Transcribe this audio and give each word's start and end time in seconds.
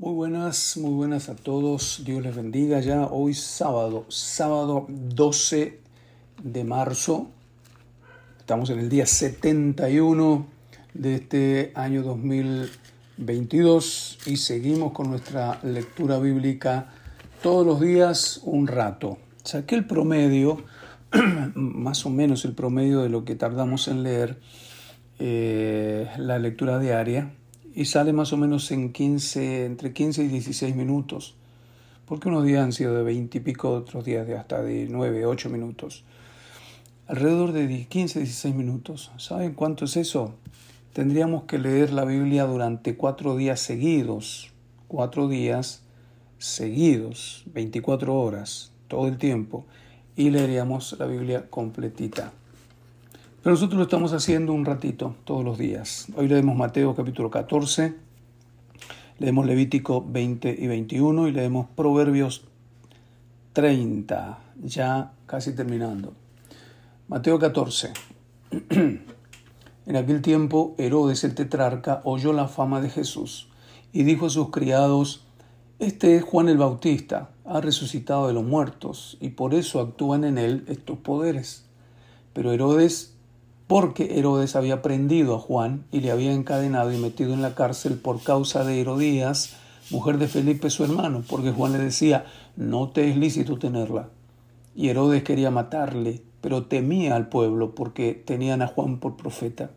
Muy 0.00 0.14
buenas, 0.14 0.76
muy 0.76 0.92
buenas 0.92 1.28
a 1.28 1.34
todos. 1.34 2.02
Dios 2.04 2.22
les 2.22 2.36
bendiga 2.36 2.78
ya 2.78 3.06
hoy 3.06 3.34
sábado, 3.34 4.04
sábado 4.06 4.86
12 4.88 5.80
de 6.40 6.62
marzo. 6.62 7.26
Estamos 8.38 8.70
en 8.70 8.78
el 8.78 8.88
día 8.88 9.06
71 9.06 10.46
de 10.94 11.14
este 11.16 11.72
año 11.74 12.04
2022 12.04 14.20
y 14.26 14.36
seguimos 14.36 14.92
con 14.92 15.10
nuestra 15.10 15.58
lectura 15.64 16.20
bíblica 16.20 16.92
todos 17.42 17.66
los 17.66 17.80
días 17.80 18.40
un 18.44 18.68
rato. 18.68 19.18
Saqué 19.42 19.74
el 19.74 19.84
promedio, 19.84 20.62
más 21.56 22.06
o 22.06 22.10
menos 22.10 22.44
el 22.44 22.52
promedio 22.52 23.00
de 23.00 23.08
lo 23.08 23.24
que 23.24 23.34
tardamos 23.34 23.88
en 23.88 24.04
leer 24.04 24.38
eh, 25.18 26.08
la 26.18 26.38
lectura 26.38 26.78
diaria 26.78 27.32
y 27.78 27.84
sale 27.84 28.12
más 28.12 28.32
o 28.32 28.36
menos 28.36 28.72
en 28.72 28.92
15, 28.92 29.64
entre 29.64 29.92
15 29.92 30.24
y 30.24 30.26
16 30.26 30.74
minutos, 30.74 31.36
porque 32.06 32.28
unos 32.28 32.44
días 32.44 32.64
han 32.64 32.72
sido 32.72 32.92
de 32.92 33.04
20 33.04 33.38
y 33.38 33.40
pico, 33.40 33.70
otros 33.70 34.04
días 34.04 34.26
de 34.26 34.36
hasta 34.36 34.60
de 34.62 34.88
9, 34.90 35.24
8 35.26 35.48
minutos. 35.48 36.02
Alrededor 37.06 37.52
de 37.52 37.86
15, 37.86 38.18
16 38.18 38.52
minutos. 38.56 39.12
¿Saben 39.16 39.54
cuánto 39.54 39.84
es 39.84 39.96
eso? 39.96 40.34
Tendríamos 40.92 41.44
que 41.44 41.60
leer 41.60 41.92
la 41.92 42.04
Biblia 42.04 42.46
durante 42.46 42.96
cuatro 42.96 43.36
días 43.36 43.60
seguidos, 43.60 44.50
cuatro 44.88 45.28
días 45.28 45.84
seguidos, 46.38 47.44
24 47.54 48.12
horas, 48.12 48.72
todo 48.88 49.06
el 49.06 49.18
tiempo, 49.18 49.66
y 50.16 50.30
leeríamos 50.30 50.96
la 50.98 51.06
Biblia 51.06 51.48
completita. 51.48 52.32
Pero 53.42 53.54
nosotros 53.54 53.78
lo 53.78 53.84
estamos 53.84 54.12
haciendo 54.12 54.52
un 54.52 54.64
ratito, 54.64 55.14
todos 55.22 55.44
los 55.44 55.58
días. 55.58 56.08
Hoy 56.16 56.26
leemos 56.26 56.56
Mateo 56.56 56.96
capítulo 56.96 57.30
14, 57.30 57.94
leemos 59.20 59.46
Levítico 59.46 60.04
20 60.04 60.56
y 60.58 60.66
21 60.66 61.28
y 61.28 61.32
leemos 61.32 61.68
Proverbios 61.76 62.42
30, 63.52 64.40
ya 64.64 65.12
casi 65.26 65.54
terminando. 65.54 66.14
Mateo 67.06 67.38
14. 67.38 67.92
En 69.86 69.96
aquel 69.96 70.20
tiempo 70.20 70.74
Herodes 70.76 71.24
el 71.24 71.34
tetrarca 71.34 72.02
oyó 72.04 72.34
la 72.34 72.48
fama 72.48 72.82
de 72.82 72.90
Jesús 72.90 73.48
y 73.92 74.02
dijo 74.02 74.26
a 74.26 74.30
sus 74.30 74.50
criados, 74.50 75.24
Este 75.78 76.16
es 76.16 76.24
Juan 76.24 76.48
el 76.48 76.58
Bautista, 76.58 77.30
ha 77.46 77.60
resucitado 77.60 78.26
de 78.26 78.34
los 78.34 78.44
muertos 78.44 79.16
y 79.20 79.30
por 79.30 79.54
eso 79.54 79.80
actúan 79.80 80.24
en 80.24 80.36
él 80.38 80.64
estos 80.68 80.98
poderes. 80.98 81.64
Pero 82.34 82.52
Herodes 82.52 83.17
porque 83.68 84.18
Herodes 84.18 84.56
había 84.56 84.80
prendido 84.80 85.36
a 85.36 85.38
Juan 85.38 85.84
y 85.92 86.00
le 86.00 86.10
había 86.10 86.32
encadenado 86.32 86.90
y 86.90 86.96
metido 86.96 87.34
en 87.34 87.42
la 87.42 87.54
cárcel 87.54 87.98
por 87.98 88.22
causa 88.22 88.64
de 88.64 88.80
Herodías, 88.80 89.56
mujer 89.90 90.16
de 90.16 90.26
Felipe 90.26 90.70
su 90.70 90.84
hermano, 90.84 91.22
porque 91.28 91.52
Juan 91.52 91.72
le 91.72 91.78
decía, 91.78 92.24
no 92.56 92.88
te 92.88 93.10
es 93.10 93.16
lícito 93.18 93.58
tenerla. 93.58 94.08
Y 94.74 94.88
Herodes 94.88 95.22
quería 95.22 95.50
matarle, 95.50 96.22
pero 96.40 96.64
temía 96.64 97.14
al 97.14 97.28
pueblo 97.28 97.74
porque 97.74 98.14
tenían 98.14 98.62
a 98.62 98.68
Juan 98.68 99.00
por 99.00 99.16
profeta. 99.16 99.70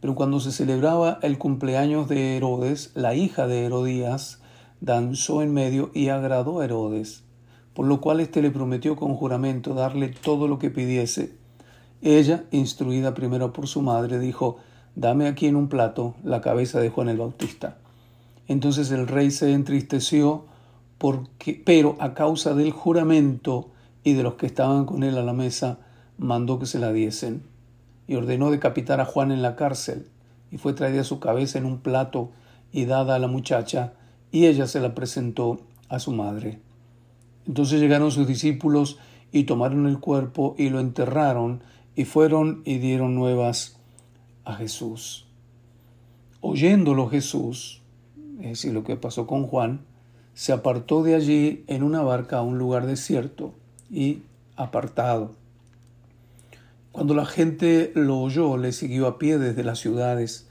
Pero 0.00 0.14
cuando 0.14 0.38
se 0.38 0.52
celebraba 0.52 1.18
el 1.22 1.38
cumpleaños 1.38 2.08
de 2.10 2.36
Herodes, 2.36 2.90
la 2.94 3.14
hija 3.14 3.46
de 3.46 3.64
Herodías 3.64 4.40
danzó 4.82 5.40
en 5.40 5.54
medio 5.54 5.90
y 5.94 6.08
agradó 6.08 6.60
a 6.60 6.66
Herodes, 6.66 7.24
por 7.72 7.86
lo 7.86 8.02
cual 8.02 8.20
éste 8.20 8.42
le 8.42 8.50
prometió 8.50 8.94
con 8.94 9.14
juramento 9.14 9.72
darle 9.72 10.08
todo 10.08 10.48
lo 10.48 10.58
que 10.58 10.68
pidiese. 10.68 11.45
Ella, 12.02 12.44
instruida 12.50 13.14
primero 13.14 13.52
por 13.52 13.66
su 13.66 13.82
madre, 13.82 14.18
dijo, 14.18 14.58
Dame 14.96 15.28
aquí 15.28 15.46
en 15.46 15.56
un 15.56 15.68
plato 15.68 16.14
la 16.24 16.40
cabeza 16.40 16.80
de 16.80 16.88
Juan 16.88 17.10
el 17.10 17.18
Bautista. 17.18 17.76
Entonces 18.48 18.90
el 18.90 19.06
rey 19.06 19.30
se 19.30 19.52
entristeció, 19.52 20.46
porque, 20.98 21.60
pero 21.64 21.96
a 22.00 22.14
causa 22.14 22.54
del 22.54 22.70
juramento 22.70 23.68
y 24.04 24.14
de 24.14 24.22
los 24.22 24.34
que 24.34 24.46
estaban 24.46 24.86
con 24.86 25.02
él 25.02 25.18
a 25.18 25.22
la 25.22 25.34
mesa, 25.34 25.78
mandó 26.16 26.58
que 26.58 26.66
se 26.66 26.78
la 26.78 26.92
diesen, 26.92 27.42
y 28.06 28.14
ordenó 28.14 28.50
decapitar 28.50 29.00
a 29.00 29.04
Juan 29.04 29.32
en 29.32 29.42
la 29.42 29.56
cárcel, 29.56 30.08
y 30.50 30.58
fue 30.58 30.72
traída 30.72 31.04
su 31.04 31.20
cabeza 31.20 31.58
en 31.58 31.66
un 31.66 31.78
plato 31.78 32.30
y 32.72 32.86
dada 32.86 33.16
a 33.16 33.18
la 33.18 33.26
muchacha, 33.26 33.92
y 34.30 34.46
ella 34.46 34.66
se 34.66 34.80
la 34.80 34.94
presentó 34.94 35.60
a 35.88 35.98
su 35.98 36.12
madre. 36.12 36.60
Entonces 37.46 37.80
llegaron 37.80 38.10
sus 38.10 38.26
discípulos 38.26 38.98
y 39.32 39.44
tomaron 39.44 39.86
el 39.86 39.98
cuerpo 39.98 40.54
y 40.58 40.70
lo 40.70 40.80
enterraron, 40.80 41.62
y 41.96 42.04
fueron 42.04 42.62
y 42.64 42.78
dieron 42.78 43.14
nuevas 43.14 43.78
a 44.44 44.54
Jesús. 44.54 45.26
Oyéndolo 46.40 47.08
Jesús, 47.08 47.82
es 48.40 48.50
decir, 48.50 48.72
lo 48.72 48.84
que 48.84 48.96
pasó 48.96 49.26
con 49.26 49.46
Juan, 49.46 49.80
se 50.34 50.52
apartó 50.52 51.02
de 51.02 51.14
allí 51.14 51.64
en 51.66 51.82
una 51.82 52.02
barca 52.02 52.38
a 52.38 52.42
un 52.42 52.58
lugar 52.58 52.86
desierto 52.86 53.54
y 53.90 54.20
apartado. 54.54 55.34
Cuando 56.92 57.14
la 57.14 57.24
gente 57.24 57.90
lo 57.94 58.20
oyó, 58.20 58.58
le 58.58 58.72
siguió 58.72 59.06
a 59.06 59.18
pie 59.18 59.38
desde 59.38 59.64
las 59.64 59.78
ciudades. 59.78 60.48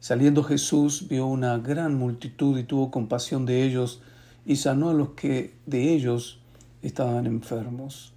Saliendo 0.00 0.42
Jesús 0.42 1.06
vio 1.08 1.26
una 1.26 1.58
gran 1.58 1.94
multitud 1.96 2.58
y 2.58 2.64
tuvo 2.64 2.90
compasión 2.90 3.46
de 3.46 3.62
ellos 3.62 4.02
y 4.44 4.56
sanó 4.56 4.90
a 4.90 4.94
los 4.94 5.10
que 5.10 5.54
de 5.66 5.92
ellos 5.94 6.40
estaban 6.82 7.26
enfermos. 7.26 8.09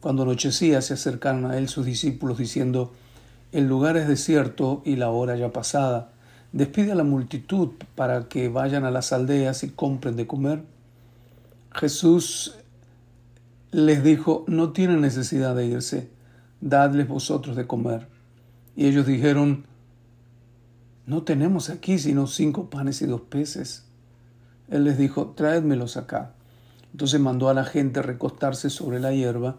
Cuando 0.00 0.22
anochecía 0.22 0.80
se 0.82 0.94
acercaron 0.94 1.44
a 1.44 1.58
él 1.58 1.68
sus 1.68 1.84
discípulos 1.84 2.38
diciendo, 2.38 2.92
El 3.52 3.68
lugar 3.68 3.96
es 3.96 4.08
desierto 4.08 4.82
y 4.84 4.96
la 4.96 5.10
hora 5.10 5.36
ya 5.36 5.52
pasada. 5.52 6.12
Despide 6.52 6.92
a 6.92 6.96
la 6.96 7.04
multitud 7.04 7.70
para 7.94 8.28
que 8.28 8.48
vayan 8.48 8.84
a 8.84 8.90
las 8.90 9.12
aldeas 9.12 9.62
y 9.62 9.70
compren 9.70 10.16
de 10.16 10.26
comer. 10.26 10.62
Jesús 11.72 12.56
les 13.70 14.02
dijo, 14.02 14.44
No 14.48 14.72
tienen 14.72 15.00
necesidad 15.00 15.54
de 15.54 15.66
irse, 15.66 16.10
dadles 16.60 17.06
vosotros 17.06 17.54
de 17.54 17.66
comer. 17.66 18.08
Y 18.74 18.86
ellos 18.86 19.06
dijeron, 19.06 19.66
No 21.06 21.22
tenemos 21.22 21.68
aquí 21.68 21.98
sino 21.98 22.26
cinco 22.26 22.70
panes 22.70 23.02
y 23.02 23.06
dos 23.06 23.20
peces. 23.20 23.84
Él 24.70 24.84
les 24.84 24.96
dijo, 24.96 25.34
Traédmelos 25.36 25.96
acá. 25.96 26.32
Entonces 26.92 27.20
mandó 27.20 27.48
a 27.48 27.54
la 27.54 27.64
gente 27.64 28.02
recostarse 28.02 28.70
sobre 28.70 28.98
la 28.98 29.12
hierba, 29.12 29.58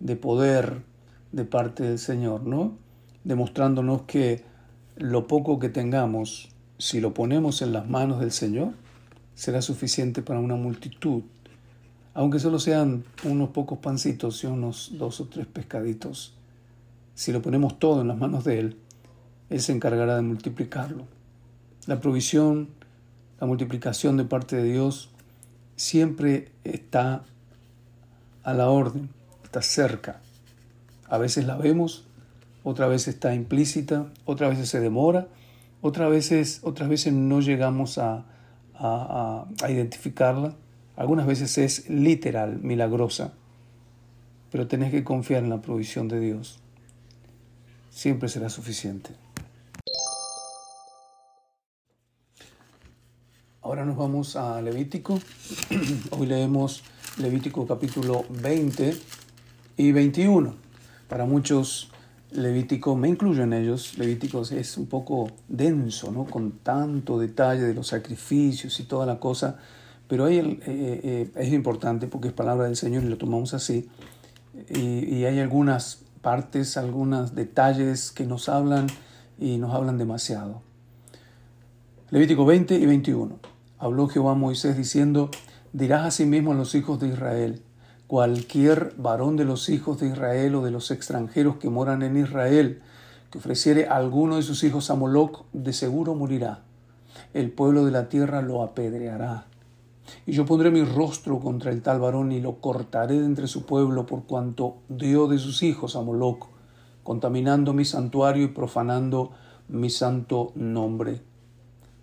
de 0.00 0.16
poder 0.16 0.82
de 1.32 1.44
parte 1.44 1.84
del 1.84 1.98
Señor, 1.98 2.42
¿no? 2.42 2.72
Demostrándonos 3.24 4.02
que 4.02 4.42
lo 4.96 5.26
poco 5.26 5.58
que 5.58 5.68
tengamos, 5.68 6.48
si 6.78 7.00
lo 7.00 7.14
ponemos 7.14 7.62
en 7.62 7.72
las 7.72 7.88
manos 7.88 8.20
del 8.20 8.32
Señor, 8.32 8.72
será 9.34 9.62
suficiente 9.62 10.22
para 10.22 10.40
una 10.40 10.56
multitud, 10.56 11.22
aunque 12.14 12.40
solo 12.40 12.58
sean 12.58 13.04
unos 13.24 13.50
pocos 13.50 13.78
pancitos 13.78 14.42
y 14.42 14.46
unos 14.46 14.92
dos 14.98 15.20
o 15.20 15.26
tres 15.26 15.46
pescaditos. 15.46 16.34
Si 17.14 17.32
lo 17.32 17.42
ponemos 17.42 17.78
todo 17.78 18.00
en 18.00 18.08
las 18.08 18.18
manos 18.18 18.44
de 18.44 18.58
Él, 18.58 18.76
Él 19.50 19.60
se 19.60 19.72
encargará 19.72 20.16
de 20.16 20.22
multiplicarlo. 20.22 21.04
La 21.86 22.00
provisión, 22.00 22.68
la 23.40 23.46
multiplicación 23.46 24.16
de 24.16 24.24
parte 24.24 24.56
de 24.56 24.64
Dios 24.64 25.10
siempre 25.76 26.50
está 26.64 27.24
a 28.42 28.54
la 28.54 28.68
orden 28.68 29.10
está 29.50 29.62
cerca. 29.62 30.20
A 31.08 31.18
veces 31.18 31.44
la 31.44 31.56
vemos, 31.56 32.04
otra 32.62 32.86
vez 32.86 33.08
está 33.08 33.34
implícita, 33.34 34.06
otras 34.24 34.50
veces 34.50 34.68
se 34.68 34.78
demora, 34.78 35.26
otras 35.82 36.08
veces, 36.08 36.60
otras 36.62 36.88
veces 36.88 37.12
no 37.14 37.40
llegamos 37.40 37.98
a, 37.98 38.26
a, 38.74 39.46
a 39.60 39.70
identificarla. 39.72 40.54
Algunas 40.94 41.26
veces 41.26 41.58
es 41.58 41.90
literal, 41.90 42.60
milagrosa, 42.62 43.32
pero 44.52 44.68
tenés 44.68 44.92
que 44.92 45.02
confiar 45.02 45.42
en 45.42 45.50
la 45.50 45.60
provisión 45.60 46.06
de 46.06 46.20
Dios. 46.20 46.60
Siempre 47.90 48.28
será 48.28 48.50
suficiente. 48.50 49.10
Ahora 53.62 53.84
nos 53.84 53.96
vamos 53.96 54.36
a 54.36 54.62
Levítico. 54.62 55.18
Hoy 56.10 56.26
leemos 56.28 56.84
Levítico 57.18 57.66
capítulo 57.66 58.24
20 58.30 59.19
y 59.80 59.92
21. 59.92 60.54
Para 61.08 61.24
muchos 61.24 61.90
Levítico, 62.32 62.94
me 62.94 63.08
incluyo 63.08 63.42
en 63.42 63.52
ellos, 63.52 63.98
Levítico 63.98 64.42
es 64.42 64.76
un 64.76 64.86
poco 64.86 65.32
denso, 65.48 66.12
¿no? 66.12 66.26
con 66.26 66.52
tanto 66.62 67.18
detalle 67.18 67.62
de 67.62 67.74
los 67.74 67.88
sacrificios 67.88 68.78
y 68.78 68.84
toda 68.84 69.04
la 69.04 69.18
cosa, 69.18 69.58
pero 70.06 70.26
ahí 70.26 70.38
eh, 70.38 70.60
eh, 70.66 71.30
es 71.34 71.52
importante 71.52 72.06
porque 72.06 72.28
es 72.28 72.34
palabra 72.34 72.66
del 72.66 72.76
Señor 72.76 73.02
y 73.02 73.08
lo 73.08 73.18
tomamos 73.18 73.52
así, 73.52 73.88
y, 74.68 75.24
hay 75.24 75.40
algunas 75.40 76.02
partes, 76.20 76.76
algunos 76.76 77.34
detalles 77.34 78.12
que 78.12 78.26
nos 78.26 78.48
hablan 78.48 78.86
y 79.38 79.58
nos 79.58 79.74
hablan 79.74 79.98
demasiado. 79.98 80.62
Levítico 82.10 82.44
20 82.44 82.76
y 82.76 82.86
21. 82.86 83.38
Habló 83.78 84.08
Jehová 84.08 84.32
a 84.32 84.34
Moisés 84.34 84.76
diciendo, 84.76 85.30
dirás 85.72 86.04
a 86.04 86.10
sí 86.10 86.26
mismo 86.26 86.52
a 86.52 86.54
los 86.54 86.74
hijos 86.74 87.00
de 87.00 87.08
Israel, 87.08 87.62
cualquier 88.10 88.92
varón 88.96 89.36
de 89.36 89.44
los 89.44 89.68
hijos 89.68 90.00
de 90.00 90.08
Israel 90.08 90.56
o 90.56 90.62
de 90.62 90.72
los 90.72 90.90
extranjeros 90.90 91.58
que 91.58 91.70
moran 91.70 92.02
en 92.02 92.16
Israel, 92.16 92.82
que 93.30 93.38
ofreciere 93.38 93.86
alguno 93.86 94.34
de 94.34 94.42
sus 94.42 94.64
hijos 94.64 94.90
a 94.90 94.96
Moloc, 94.96 95.44
de 95.52 95.72
seguro 95.72 96.16
morirá. 96.16 96.64
El 97.34 97.52
pueblo 97.52 97.84
de 97.84 97.92
la 97.92 98.08
tierra 98.08 98.42
lo 98.42 98.64
apedreará. 98.64 99.46
Y 100.26 100.32
yo 100.32 100.44
pondré 100.44 100.72
mi 100.72 100.82
rostro 100.82 101.38
contra 101.38 101.70
el 101.70 101.82
tal 101.82 102.00
varón 102.00 102.32
y 102.32 102.40
lo 102.40 102.56
cortaré 102.56 103.16
de 103.16 103.26
entre 103.26 103.46
su 103.46 103.64
pueblo 103.64 104.06
por 104.06 104.24
cuanto 104.24 104.78
dio 104.88 105.28
de 105.28 105.38
sus 105.38 105.62
hijos 105.62 105.94
a 105.94 106.02
Moloc, 106.02 106.48
contaminando 107.04 107.74
mi 107.74 107.84
santuario 107.84 108.42
y 108.42 108.48
profanando 108.48 109.30
mi 109.68 109.88
santo 109.88 110.50
nombre. 110.56 111.22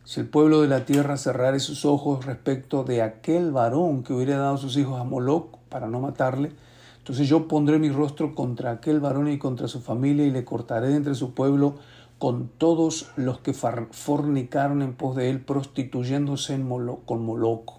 Si 0.05 0.21
el 0.21 0.29
pueblo 0.29 0.61
de 0.61 0.69
la 0.69 0.85
tierra 0.85 1.17
cerrare 1.17 1.59
sus 1.59 1.83
ojos 1.83 2.25
respecto 2.25 2.85
de 2.85 3.01
aquel 3.01 3.51
varón 3.51 4.03
que 4.03 4.13
hubiera 4.13 4.37
dado 4.37 4.55
sus 4.55 4.77
hijos 4.77 5.01
a 5.01 5.03
Moloc 5.03 5.56
para 5.69 5.87
no 5.87 5.99
matarle, 5.99 6.51
entonces 7.07 7.29
yo 7.29 7.47
pondré 7.47 7.79
mi 7.79 7.89
rostro 7.89 8.35
contra 8.35 8.71
aquel 8.71 8.99
varón 8.99 9.29
y 9.29 9.37
contra 9.37 9.69
su 9.69 9.79
familia 9.79 10.25
y 10.25 10.31
le 10.31 10.43
cortaré 10.43 10.89
de 10.89 10.97
entre 10.97 11.15
su 11.15 11.33
pueblo 11.33 11.75
con 12.19 12.49
todos 12.49 13.11
los 13.15 13.39
que 13.39 13.53
fornicaron 13.53 14.81
en 14.81 14.93
pos 14.93 15.15
de 15.15 15.29
él, 15.29 15.39
prostituyéndose 15.39 16.55
en 16.55 16.67
con 17.05 17.25
Moloc. 17.25 17.73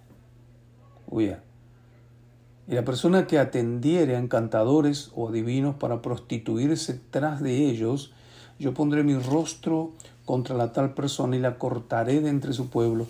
Y 1.11 2.75
la 2.75 2.85
persona 2.85 3.27
que 3.27 3.39
atendiere 3.39 4.17
a 4.17 4.19
encantadores 4.19 5.11
o 5.15 5.31
divinos 5.31 5.75
para 5.75 6.03
prostituirse 6.03 7.01
tras 7.11 7.43
de 7.43 7.67
ellos, 7.69 8.13
yo 8.59 8.75
pondré 8.75 9.03
mi 9.05 9.19
rostro 9.19 9.93
contra 10.25 10.57
la 10.57 10.73
tal 10.73 10.95
persona 10.95 11.37
y 11.37 11.41
la 11.41 11.59
cortaré 11.59 12.21
de 12.21 12.29
entre 12.29 12.53
su 12.53 12.69
pueblo. 12.69 13.07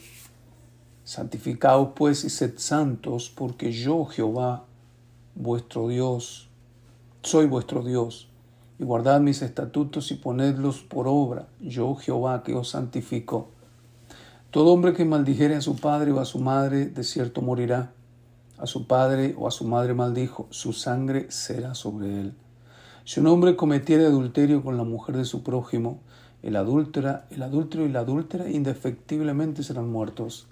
Santificaos 1.05 1.91
pues 1.95 2.25
y 2.25 2.31
sed 2.31 2.55
santos, 2.57 3.33
porque 3.35 3.73
yo, 3.73 4.05
Jehová, 4.05 4.65
vuestro 5.38 5.87
Dios, 5.87 6.49
soy 7.23 7.46
vuestro 7.46 7.85
Dios, 7.85 8.29
y 8.81 8.85
guardad 8.85 9.20
mis 9.20 9.40
estatutos 9.40 10.11
y 10.11 10.17
ponedlos 10.17 10.82
por 10.82 11.06
obra, 11.06 11.46
yo, 11.61 11.94
Jehová, 11.94 12.43
que 12.43 12.56
os 12.56 12.70
santifico. 12.70 13.50
Todo 14.50 14.73
hombre 14.73 14.94
que 14.94 15.05
maldijere 15.05 15.55
a 15.55 15.61
su 15.61 15.76
padre 15.76 16.11
o 16.11 16.19
a 16.19 16.25
su 16.25 16.40
madre, 16.40 16.87
de 16.87 17.05
cierto 17.05 17.40
morirá. 17.40 17.93
A 18.58 18.67
su 18.67 18.88
padre 18.88 19.37
o 19.38 19.46
a 19.46 19.52
su 19.52 19.64
madre 19.64 19.94
maldijo, 19.94 20.49
su 20.50 20.73
sangre 20.73 21.31
será 21.31 21.76
sobre 21.76 22.20
él. 22.20 22.34
Si 23.05 23.20
un 23.20 23.29
hombre 23.29 23.55
cometiere 23.55 24.06
adulterio 24.06 24.64
con 24.64 24.76
la 24.76 24.82
mujer 24.82 25.17
de 25.17 25.25
su 25.25 25.44
prójimo, 25.44 26.00
el, 26.43 26.56
adúltera, 26.56 27.26
el 27.31 27.44
adúltero 27.44 27.87
y 27.87 27.91
la 27.91 28.00
adúltera 28.00 28.50
indefectiblemente 28.50 29.62
serán 29.62 29.88
muertos. 29.88 30.49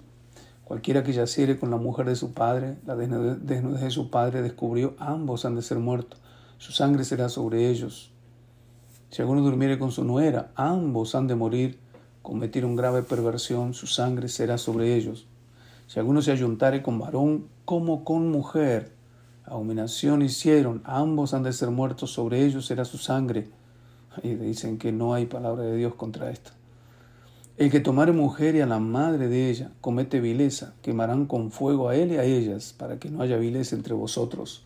Cualquiera 0.67 1.01
que 1.01 1.13
yaciere 1.13 1.57
con 1.57 1.71
la 1.71 1.77
mujer 1.77 2.07
de 2.07 2.17
su 2.17 2.33
padre, 2.33 2.75
la 2.85 2.97
desnudez 2.97 3.81
de 3.81 3.89
su 3.89 4.09
padre 4.09 4.41
descubrió, 4.41 4.95
ambos 4.99 5.45
han 5.45 5.55
de 5.55 5.61
ser 5.61 5.79
muertos. 5.79 6.19
Su 6.57 6.73
sangre 6.73 7.05
será 7.05 7.29
sobre 7.29 7.69
ellos. 7.69 8.11
Si 9.09 9.21
alguno 9.21 9.43
durmiere 9.43 9.79
con 9.79 9.93
su 9.93 10.03
nuera, 10.03 10.51
ambos 10.55 11.15
han 11.15 11.27
de 11.27 11.35
morir. 11.35 11.79
Cometieron 12.21 12.75
grave 12.75 13.01
perversión, 13.01 13.73
su 13.73 13.87
sangre 13.87 14.27
será 14.27 14.57
sobre 14.57 14.95
ellos. 14.95 15.25
Si 15.87 16.01
alguno 16.01 16.21
se 16.21 16.33
ayuntare 16.33 16.83
con 16.83 16.99
varón 16.99 17.47
como 17.63 18.03
con 18.03 18.29
mujer, 18.29 18.91
abominación 19.45 20.21
hicieron, 20.21 20.81
ambos 20.83 21.33
han 21.33 21.43
de 21.43 21.53
ser 21.53 21.69
muertos, 21.69 22.11
sobre 22.11 22.43
ellos 22.43 22.65
será 22.65 22.83
su 22.83 22.97
sangre. 22.97 23.47
Y 24.21 24.35
dicen 24.35 24.77
que 24.77 24.91
no 24.91 25.13
hay 25.13 25.27
palabra 25.27 25.63
de 25.63 25.77
Dios 25.77 25.95
contra 25.95 26.29
esto. 26.29 26.51
El 27.57 27.71
que 27.71 27.79
tomare 27.79 28.11
mujer 28.11 28.53
y 28.53 28.61
a 28.61 28.67
la 28.67 28.77
madre 28.77 29.29
de 29.29 29.49
ella 29.49 29.71
comete 29.81 30.19
vileza, 30.19 30.75
quemarán 30.83 31.25
con 31.25 31.49
fuego 31.49 31.89
a 31.89 31.95
él 31.95 32.11
y 32.11 32.17
a 32.17 32.23
ellas, 32.23 32.75
para 32.77 32.99
que 32.99 33.09
no 33.09 33.23
haya 33.23 33.37
vileza 33.37 33.75
entre 33.75 33.95
vosotros. 33.95 34.63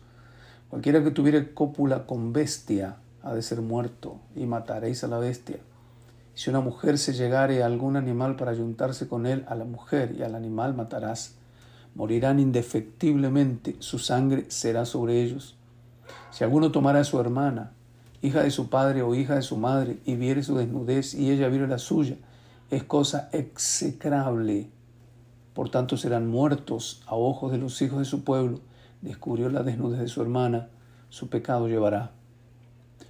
Cualquiera 0.68 1.02
que 1.02 1.10
tuviere 1.10 1.54
cópula 1.54 2.04
con 2.06 2.34
bestia 2.34 2.96
ha 3.22 3.32
de 3.32 3.40
ser 3.40 3.62
muerto, 3.62 4.18
y 4.36 4.44
mataréis 4.44 5.04
a 5.04 5.08
la 5.08 5.18
bestia. 5.18 5.56
Si 6.34 6.50
una 6.50 6.60
mujer 6.60 6.98
se 6.98 7.14
llegare 7.14 7.62
a 7.62 7.66
algún 7.66 7.96
animal 7.96 8.36
para 8.36 8.50
ayuntarse 8.50 9.08
con 9.08 9.24
él, 9.24 9.46
a 9.48 9.54
la 9.54 9.64
mujer 9.64 10.14
y 10.18 10.22
al 10.22 10.34
animal 10.34 10.74
matarás. 10.74 11.36
Morirán 11.94 12.40
indefectiblemente, 12.40 13.74
su 13.78 13.98
sangre 13.98 14.44
será 14.50 14.84
sobre 14.84 15.22
ellos. 15.22 15.56
Si 16.30 16.44
alguno 16.44 16.70
tomara 16.72 17.00
a 17.00 17.04
su 17.04 17.18
hermana, 17.18 17.72
hija 18.20 18.42
de 18.42 18.50
su 18.50 18.68
padre 18.68 19.00
o 19.00 19.14
hija 19.14 19.34
de 19.34 19.42
su 19.42 19.56
madre, 19.56 19.96
y 20.04 20.16
viere 20.16 20.42
su 20.42 20.58
desnudez 20.58 21.14
y 21.14 21.30
ella 21.30 21.48
viere 21.48 21.66
la 21.66 21.78
suya, 21.78 22.16
es 22.72 22.84
cosa 22.84 23.28
execrable. 23.32 24.70
Por 25.52 25.68
tanto 25.68 25.98
serán 25.98 26.26
muertos 26.26 27.02
a 27.06 27.14
ojos 27.14 27.52
de 27.52 27.58
los 27.58 27.82
hijos 27.82 27.98
de 27.98 28.06
su 28.06 28.24
pueblo. 28.24 28.60
Descubrió 29.02 29.50
la 29.50 29.62
desnudez 29.62 30.00
de 30.00 30.08
su 30.08 30.22
hermana, 30.22 30.70
su 31.10 31.28
pecado 31.28 31.68
llevará. 31.68 32.12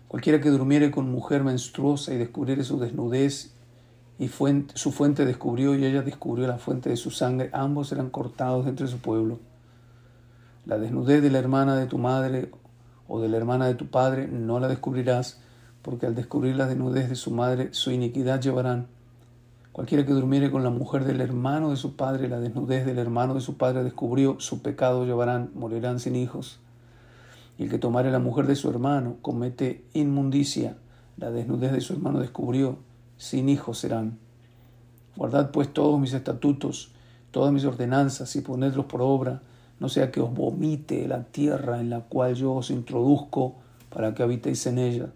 Cualquiera 0.08 0.40
que 0.40 0.50
durmiere 0.50 0.90
con 0.90 1.12
mujer 1.12 1.44
menstruosa 1.44 2.12
y 2.12 2.18
descubriere 2.18 2.64
su 2.64 2.80
desnudez 2.80 3.54
y 4.18 4.28
su 4.74 4.90
fuente 4.90 5.24
descubrió 5.24 5.76
y 5.76 5.86
ella 5.86 6.02
descubrió 6.02 6.48
la 6.48 6.58
fuente 6.58 6.90
de 6.90 6.96
su 6.96 7.12
sangre, 7.12 7.48
ambos 7.52 7.88
serán 7.88 8.10
cortados 8.10 8.66
entre 8.66 8.88
su 8.88 8.98
pueblo. 8.98 9.38
La 10.66 10.76
desnudez 10.78 11.22
de 11.22 11.30
la 11.30 11.38
hermana 11.38 11.76
de 11.76 11.86
tu 11.86 11.98
madre 11.98 12.50
o 13.06 13.20
de 13.20 13.28
la 13.28 13.36
hermana 13.36 13.68
de 13.68 13.76
tu 13.76 13.86
padre 13.86 14.26
no 14.26 14.58
la 14.58 14.66
descubrirás, 14.66 15.38
porque 15.82 16.06
al 16.06 16.16
descubrir 16.16 16.56
la 16.56 16.66
desnudez 16.66 17.08
de 17.08 17.14
su 17.14 17.30
madre, 17.30 17.68
su 17.72 17.92
iniquidad 17.92 18.40
llevarán. 18.40 18.88
Cualquiera 19.72 20.04
que 20.04 20.12
durmiere 20.12 20.50
con 20.50 20.62
la 20.62 20.68
mujer 20.68 21.04
del 21.04 21.22
hermano 21.22 21.70
de 21.70 21.76
su 21.76 21.96
padre, 21.96 22.28
la 22.28 22.40
desnudez 22.40 22.84
del 22.84 22.98
hermano 22.98 23.32
de 23.32 23.40
su 23.40 23.56
padre 23.56 23.82
descubrió, 23.82 24.38
su 24.38 24.60
pecado 24.60 25.06
llevarán, 25.06 25.50
morirán 25.54 25.98
sin 25.98 26.14
hijos. 26.14 26.60
Y 27.56 27.64
el 27.64 27.70
que 27.70 27.78
tomare 27.78 28.10
la 28.10 28.18
mujer 28.18 28.46
de 28.46 28.54
su 28.54 28.68
hermano 28.68 29.16
comete 29.22 29.82
inmundicia, 29.94 30.76
la 31.16 31.30
desnudez 31.30 31.72
de 31.72 31.80
su 31.80 31.94
hermano 31.94 32.20
descubrió, 32.20 32.76
sin 33.16 33.48
hijos 33.48 33.78
serán. 33.78 34.18
Guardad 35.16 35.50
pues 35.52 35.72
todos 35.72 35.98
mis 35.98 36.12
estatutos, 36.12 36.92
todas 37.30 37.50
mis 37.50 37.64
ordenanzas 37.64 38.36
y 38.36 38.42
ponedlos 38.42 38.84
por 38.84 39.00
obra, 39.00 39.40
no 39.80 39.88
sea 39.88 40.10
que 40.10 40.20
os 40.20 40.34
vomite 40.34 41.08
la 41.08 41.24
tierra 41.24 41.80
en 41.80 41.88
la 41.88 42.00
cual 42.00 42.34
yo 42.34 42.52
os 42.52 42.70
introduzco 42.70 43.54
para 43.88 44.12
que 44.12 44.22
habitéis 44.22 44.66
en 44.66 44.78
ella. 44.78 45.08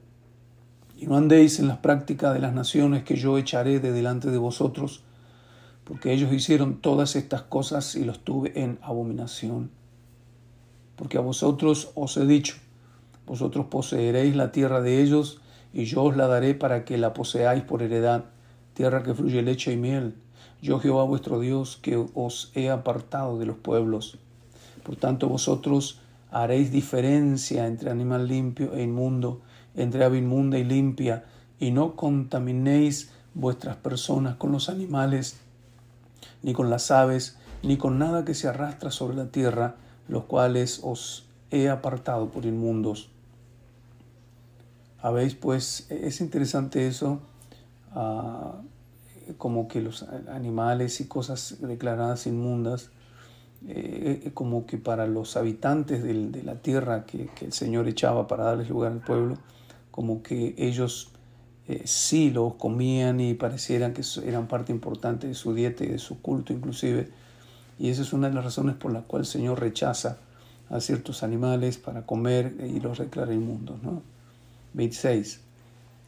Y 0.97 1.07
no 1.07 1.17
andéis 1.17 1.59
en 1.59 1.69
las 1.69 1.79
prácticas 1.79 2.33
de 2.35 2.41
las 2.41 2.55
naciones 2.55 3.05
que 3.05 3.17
yo 3.17 3.39
echaré 3.39 3.81
de 3.81 3.93
delante 3.93 4.31
de 4.31 4.39
vosotros, 4.39 5.03
porque 5.85 6.13
ellos 6.13 6.33
hicieron 6.33 6.81
todas 6.81 7.17
estas 7.17 7.43
cosas 7.43 7.95
y 7.95 8.05
los 8.05 8.21
tuve 8.21 8.53
en 8.61 8.79
abominación. 8.83 9.71
Porque 10.97 11.19
a 11.19 11.21
vosotros 11.21 11.91
os 11.95 12.17
he 12.17 12.27
dicho, 12.27 12.57
vosotros 13.27 13.67
poseeréis 13.67 14.35
la 14.35 14.53
tierra 14.53 14.81
de 14.81 15.03
ellos, 15.03 15.41
y 15.73 15.85
yo 15.85 16.05
os 16.05 16.17
la 16.17 16.27
daré 16.27 16.55
para 16.55 16.85
que 16.85 16.97
la 16.97 17.13
poseáis 17.13 17.63
por 17.63 17.83
heredad, 17.83 18.25
tierra 18.73 19.03
que 19.03 19.15
fluye 19.15 19.43
leche 19.43 19.73
y 19.73 19.77
miel. 19.77 20.15
Yo 20.63 20.81
Jehová 20.81 21.05
vuestro 21.05 21.39
Dios, 21.39 21.79
que 21.83 22.03
os 22.15 22.51
he 22.55 22.71
apartado 22.71 23.39
de 23.39 23.47
los 23.47 23.57
pueblos 23.59 24.19
por 24.87 24.95
tanto, 24.95 25.29
vosotros 25.29 25.99
haréis 26.31 26.71
diferencia 26.71 27.67
entre 27.67 27.91
animal 27.91 28.29
limpio 28.29 28.73
e 28.73 28.85
inmundo, 28.85 29.41
entre 29.77 30.05
ave 30.05 30.19
inmunda 30.19 30.59
y 30.59 30.65
limpia, 30.65 31.25
y 31.59 31.71
no 31.71 31.97
contaminéis 31.97 33.11
vuestras 33.35 33.77
personas 33.77 34.37
con 34.37 34.53
los 34.53 34.69
animales, 34.69 35.39
ni 36.43 36.53
con 36.53 36.71
las 36.71 36.91
aves, 36.91 37.37
ni 37.63 37.77
con 37.77 37.99
nada 37.99 38.25
que 38.25 38.35
se 38.35 38.49
arrastra 38.49 38.91
sobre 38.91 39.17
la 39.17 39.27
tierra, 39.27 39.77
los 40.09 40.25
cuales 40.25 40.81
os 40.83 41.27
he 41.51 41.69
apartado 41.69 42.31
por 42.31 42.45
inmundos. 42.45 43.11
Habéis 45.01 45.35
pues, 45.35 45.87
es 45.91 46.21
interesante 46.21 46.87
eso, 46.87 47.21
ah, 47.93 48.55
como 49.39 49.69
que 49.69 49.81
los 49.81 50.03
animales 50.03 51.01
y 51.01 51.07
cosas 51.07 51.57
declaradas 51.61 52.27
inmundas 52.27 52.91
eh, 53.69 54.23
eh, 54.25 54.31
como 54.33 54.67
que 54.67 54.79
para 54.79 55.07
los 55.07 55.37
habitantes 55.37 56.03
de 56.05 56.43
la 56.45 56.57
tierra 56.57 57.05
que, 57.05 57.29
el 57.41 57.53
Señor 57.53 57.89
echaba 57.89 58.29
para 58.29 58.45
darles 58.45 58.69
lugar 58.69 58.93
al 58.93 59.01
pueblo, 59.01 59.39
como 59.97 60.23
que 60.23 60.55
ellos 60.59 61.09
eh, 61.69 61.83
sí 61.87 62.31
los 62.31 62.55
comían 62.57 63.19
y 63.19 63.33
parecieran 63.33 63.95
que 63.95 64.03
eran 64.27 64.47
parte 64.47 64.73
importante 64.73 65.27
de 65.27 65.35
su 65.35 65.55
dieta 65.55 65.85
y 65.85 65.89
de 65.89 65.99
su 65.99 66.21
culto 66.21 66.53
inclusive. 66.53 67.09
Y 67.79 67.89
esa 67.89 68.03
es 68.03 68.13
una 68.13 68.29
de 68.29 68.35
las 68.35 68.45
razones 68.45 68.77
por 68.77 68.93
las 68.93 69.05
cuales 69.05 69.29
el 69.29 69.41
Señor 69.41 69.59
rechaza 69.59 70.19
a 70.69 70.81
ciertos 70.81 71.23
animales 71.23 71.79
para 71.79 72.05
comer 72.05 72.55
y 72.61 72.79
los 72.79 72.99
declara 72.99 73.33
inmundos. 73.33 73.83
¿no? 73.83 74.03
26. 74.75 75.41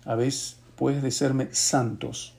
Habéis 0.04 0.56
pues 0.76 1.02
de 1.02 1.10
serme 1.10 1.48
santos, 1.52 2.34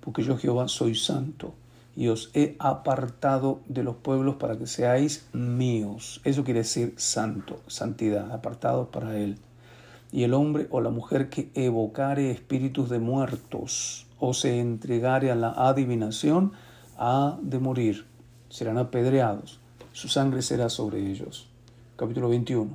porque 0.00 0.22
yo 0.22 0.38
Jehová 0.38 0.68
soy 0.68 0.94
santo 0.94 1.52
y 1.96 2.06
os 2.08 2.30
he 2.32 2.54
apartado 2.60 3.60
de 3.66 3.82
los 3.82 3.96
pueblos 3.96 4.36
para 4.36 4.56
que 4.56 4.68
seáis 4.68 5.26
míos. 5.32 6.20
Eso 6.22 6.44
quiere 6.44 6.60
decir 6.60 6.94
santo, 6.96 7.60
santidad, 7.66 8.30
apartado 8.30 8.92
para 8.92 9.18
Él. 9.18 9.36
Y 10.12 10.24
el 10.24 10.34
hombre 10.34 10.68
o 10.70 10.80
la 10.80 10.90
mujer 10.90 11.30
que 11.30 11.50
evocare 11.54 12.30
espíritus 12.30 12.90
de 12.90 12.98
muertos 12.98 14.06
o 14.20 14.34
se 14.34 14.60
entregare 14.60 15.32
a 15.32 15.34
la 15.34 15.50
adivinación, 15.50 16.52
ha 16.96 17.38
de 17.42 17.58
morir. 17.58 18.06
Serán 18.50 18.78
apedreados. 18.78 19.58
Su 19.92 20.08
sangre 20.08 20.42
será 20.42 20.68
sobre 20.68 21.10
ellos. 21.10 21.48
Capítulo 21.96 22.28
21. 22.28 22.70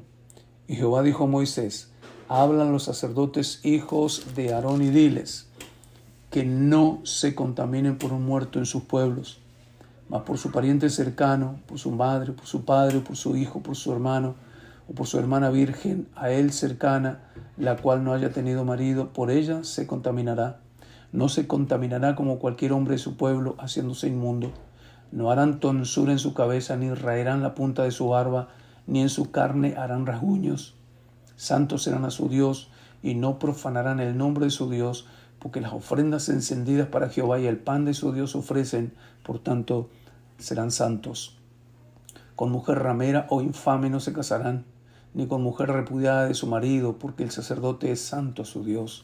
Y 0.68 0.76
Jehová 0.76 1.04
dijo 1.04 1.24
a 1.24 1.28
Moisés, 1.28 1.92
hablan 2.28 2.72
los 2.72 2.84
sacerdotes 2.84 3.62
hijos 3.64 4.36
de 4.36 4.54
Aarón 4.54 4.82
y 4.82 4.90
diles, 4.90 5.48
que 6.30 6.44
no 6.44 7.00
se 7.04 7.34
contaminen 7.36 7.98
por 7.98 8.12
un 8.12 8.26
muerto 8.26 8.60
en 8.60 8.66
sus 8.66 8.84
pueblos, 8.84 9.40
mas 10.10 10.24
por 10.24 10.38
su 10.38 10.52
pariente 10.52 10.90
cercano, 10.90 11.60
por 11.68 11.80
su 11.80 11.92
madre, 11.92 12.34
por 12.34 12.46
su 12.46 12.66
padre, 12.66 13.00
por 13.00 13.16
su 13.16 13.38
hijo, 13.38 13.62
por 13.62 13.76
su 13.76 13.94
hermano, 13.94 14.36
o 14.90 14.94
por 14.94 15.08
su 15.08 15.20
hermana 15.20 15.50
virgen, 15.50 16.08
a 16.16 16.30
él 16.32 16.52
cercana, 16.52 17.20
la 17.58 17.76
cual 17.78 18.04
no 18.04 18.14
haya 18.14 18.32
tenido 18.32 18.64
marido, 18.64 19.12
por 19.14 19.32
ella 19.32 19.64
se 19.64 19.88
contaminará. 19.88 20.60
No 21.12 21.30
se 21.30 21.48
contaminará 21.48 22.16
como 22.16 22.40
cualquier 22.40 22.74
hombre 22.74 22.94
de 22.94 23.00
su 23.00 23.18
pueblo, 23.18 23.56
haciéndose 23.60 24.08
inmundo. 24.08 24.52
No 25.12 25.32
harán 25.32 25.60
tonsura 25.60 26.12
en 26.12 26.20
su 26.20 26.34
cabeza, 26.34 26.76
ni 26.76 26.94
raerán 26.94 27.42
la 27.44 27.56
punta 27.56 27.84
de 27.84 27.92
su 27.92 28.10
barba, 28.10 28.50
ni 28.86 29.02
en 29.02 29.10
su 29.10 29.32
carne 29.32 29.76
harán 29.78 30.06
rasguños. 30.06 30.76
Santos 31.36 31.84
serán 31.84 32.06
a 32.06 32.12
su 32.12 32.30
Dios, 32.30 32.70
y 33.04 33.16
no 33.16 33.40
profanarán 33.40 34.00
el 34.00 34.18
nombre 34.18 34.46
de 34.46 34.52
su 34.52 34.70
Dios, 34.70 35.08
porque 35.40 35.62
las 35.62 35.74
ofrendas 35.74 36.30
encendidas 36.30 36.88
para 36.88 37.10
Jehová 37.10 37.40
y 37.40 37.48
el 37.48 37.58
pan 37.58 37.86
de 37.86 37.94
su 37.94 38.12
Dios 38.12 38.36
ofrecen, 38.36 38.94
por 39.24 39.40
tanto, 39.40 39.90
serán 40.38 40.72
santos. 40.72 41.38
Con 42.36 42.52
mujer 42.52 42.80
ramera 42.80 43.28
o 43.30 43.42
infame 43.42 43.90
no 43.90 44.00
se 44.00 44.14
casarán, 44.14 44.66
ni 45.18 45.28
con 45.28 45.42
mujer 45.42 45.70
repudiada 45.70 46.28
de 46.28 46.34
su 46.34 46.48
marido, 46.48 46.98
porque 46.98 47.24
el 47.24 47.32
sacerdote 47.32 47.92
es 47.92 48.00
santo 48.00 48.44
a 48.44 48.46
su 48.46 48.64
Dios. 48.64 49.04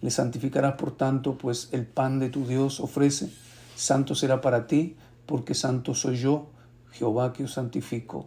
Le 0.00 0.10
santificarás, 0.10 0.74
por 0.74 0.96
tanto, 0.96 1.38
pues 1.38 1.68
el 1.70 1.86
pan 1.86 2.18
de 2.18 2.30
tu 2.30 2.44
Dios 2.44 2.80
ofrece. 2.80 3.30
Santo 3.76 4.16
será 4.16 4.40
para 4.40 4.66
ti, 4.66 4.96
porque 5.24 5.54
santo 5.54 5.94
soy 5.94 6.16
yo, 6.16 6.48
Jehová 6.90 7.32
que 7.32 7.44
os 7.44 7.52
santifico. 7.52 8.26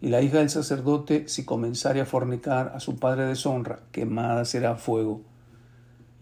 Y 0.00 0.10
la 0.10 0.22
hija 0.22 0.38
del 0.38 0.50
sacerdote, 0.50 1.26
si 1.26 1.44
comenzare 1.44 2.00
a 2.00 2.06
fornicar 2.06 2.70
a 2.72 2.78
su 2.78 2.96
padre 2.96 3.26
deshonra, 3.26 3.80
quemada 3.90 4.44
será 4.44 4.72
a 4.72 4.76
fuego 4.76 5.22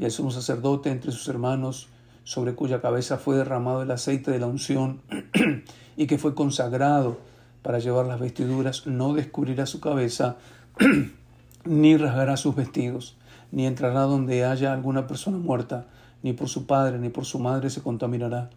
y 0.01 0.07
el 0.07 0.11
sumo 0.11 0.31
sacerdote 0.31 0.91
entre 0.91 1.13
sus 1.13 1.29
hermanos, 1.29 1.89
sobre 2.25 2.55
cuya 2.55 2.81
cabeza 2.81 3.19
fue 3.19 3.37
derramado 3.37 3.83
el 3.83 3.91
aceite 3.91 4.31
de 4.31 4.39
la 4.39 4.47
unción 4.47 5.03
y 5.97 6.07
que 6.07 6.17
fue 6.17 6.35
consagrado 6.35 7.19
para 7.63 7.79
llevar 7.79 8.07
las 8.07 8.21
vestiduras, 8.21 8.87
no 8.87 9.13
descubrirá 9.15 9.67
su 9.67 9.81
cabeza, 9.81 10.37
ni 11.65 11.97
rasgará 11.97 12.37
sus 12.37 12.55
vestidos, 12.55 13.17
ni 13.53 13.67
entrará 13.67 14.03
donde 14.03 14.45
haya 14.45 14.73
alguna 14.73 15.07
persona 15.07 15.39
muerta, 15.39 15.87
ni 16.23 16.33
por 16.33 16.49
su 16.49 16.67
padre 16.67 16.99
ni 16.99 17.09
por 17.09 17.25
su 17.25 17.39
madre 17.39 17.71
se 17.71 17.83
contaminará, 17.83 18.51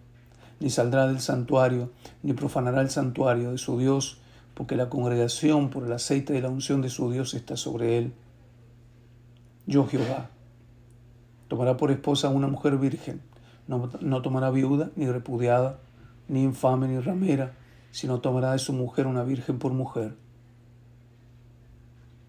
ni 0.59 0.69
saldrá 0.69 1.07
del 1.07 1.19
santuario, 1.19 1.91
ni 2.21 2.33
profanará 2.33 2.81
el 2.81 2.89
santuario 2.89 3.51
de 3.51 3.57
su 3.57 3.77
Dios, 3.77 4.19
porque 4.53 4.75
la 4.75 4.89
congregación 4.89 5.69
por 5.69 5.83
el 5.83 5.93
aceite 5.93 6.33
de 6.33 6.41
la 6.41 6.49
unción 6.49 6.81
de 6.81 6.89
su 6.89 7.11
Dios 7.11 7.33
está 7.33 7.57
sobre 7.57 7.97
él. 7.97 8.13
Yo 9.65 9.87
Jehová, 9.87 10.29
Tomará 11.53 11.77
por 11.77 11.91
esposa 11.91 12.29
a 12.29 12.31
una 12.31 12.47
mujer 12.47 12.77
virgen. 12.77 13.21
No, 13.67 13.87
no 14.01 14.21
tomará 14.23 14.49
viuda, 14.49 14.89
ni 14.95 15.05
repudiada, 15.05 15.77
ni 16.27 16.41
infame, 16.41 16.87
ni 16.87 16.99
ramera, 16.99 17.53
sino 17.93 18.19
tomará 18.19 18.51
de 18.51 18.59
su 18.59 18.73
mujer 18.73 19.07
una 19.07 19.23
virgen 19.23 19.57
por 19.57 19.71
mujer, 19.71 20.17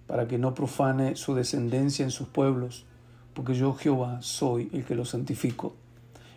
para 0.06 0.28
que 0.28 0.38
no 0.38 0.54
profane 0.54 1.16
su 1.16 1.34
descendencia 1.34 2.04
en 2.04 2.12
sus 2.12 2.28
pueblos, 2.28 2.86
porque 3.34 3.54
yo 3.54 3.74
Jehová 3.74 4.22
soy 4.22 4.70
el 4.72 4.84
que 4.84 4.94
lo 4.94 5.04
santifico. 5.04 5.74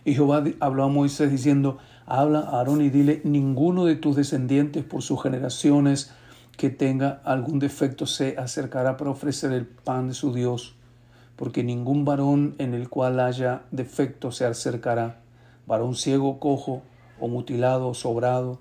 Y 0.03 0.15
Jehová 0.15 0.43
habló 0.60 0.86
a 0.86 0.88
Moisés 0.88 1.29
diciendo, 1.29 1.77
habla 2.07 2.39
a 2.39 2.57
Aarón 2.57 2.81
y 2.81 2.89
dile, 2.89 3.22
ninguno 3.24 3.86
de 3.86 3.98
tus 3.98 4.15
descendientes 4.15 4.84
por 4.84 5.03
sus 5.03 5.22
generaciones 5.22 6.12
que 6.57 6.72
tenga 6.72 7.22
algún 7.24 7.60
defecto 7.60 8.07
se 8.07 8.36
acercará 8.39 8.98
para 8.98 9.12
ofrecer 9.12 9.51
el 9.51 9.67
pan 9.67 10.07
de 10.07 10.15
su 10.15 10.34
Dios 10.34 10.74
porque 11.38 11.63
ningún 11.63 12.03
varón 12.03 12.55
en 12.57 12.74
el 12.74 12.89
cual 12.89 13.19
haya 13.22 13.62
defecto 13.72 14.31
se 14.31 14.46
acercará, 14.46 15.22
varón 15.67 15.96
ciego, 15.96 16.39
cojo, 16.39 16.81
o 17.19 17.27
mutilado, 17.27 17.89
o 17.89 17.93
sobrado, 17.93 18.60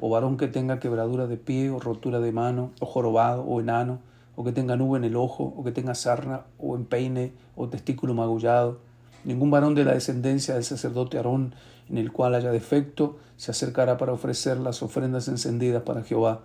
o 0.00 0.08
varón 0.10 0.36
que 0.36 0.48
tenga 0.48 0.80
quebradura 0.80 1.26
de 1.26 1.36
pie, 1.36 1.70
o 1.70 1.78
rotura 1.78 2.20
de 2.20 2.32
mano, 2.32 2.70
o 2.80 2.86
jorobado, 2.86 3.42
o 3.42 3.60
enano, 3.60 4.00
o 4.36 4.44
que 4.44 4.52
tenga 4.52 4.76
nube 4.76 4.98
en 4.98 5.04
el 5.04 5.16
ojo, 5.16 5.54
o 5.56 5.64
que 5.64 5.72
tenga 5.72 5.94
sarna, 5.94 6.42
o 6.58 6.76
empeine, 6.76 7.32
o 7.56 7.68
testículo 7.68 8.14
magullado. 8.14 8.78
Ningún 9.24 9.50
varón 9.50 9.74
de 9.74 9.84
la 9.84 9.94
descendencia 9.94 10.54
del 10.54 10.64
sacerdote 10.64 11.16
Aarón, 11.16 11.54
en 11.88 11.98
el 11.98 12.12
cual 12.12 12.34
haya 12.34 12.50
defecto, 12.50 13.18
se 13.36 13.50
acercará 13.50 13.96
para 13.96 14.12
ofrecer 14.12 14.58
las 14.58 14.82
ofrendas 14.82 15.28
encendidas 15.28 15.82
para 15.82 16.02
Jehová. 16.02 16.40